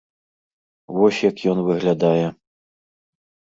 [0.95, 2.25] Вось як ён выглядае.